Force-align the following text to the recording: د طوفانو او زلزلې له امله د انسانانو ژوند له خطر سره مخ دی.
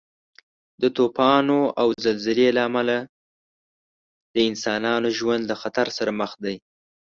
د 0.81 0.83
طوفانو 0.97 1.59
او 1.81 1.87
زلزلې 2.05 2.47
له 2.55 2.61
امله 2.69 2.97
د 4.33 4.35
انسانانو 4.49 5.07
ژوند 5.17 5.43
له 5.49 5.55
خطر 5.61 5.87
سره 5.97 6.11
مخ 6.21 6.31
دی. 6.43 6.55